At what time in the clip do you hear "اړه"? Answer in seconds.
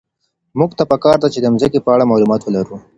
1.95-2.09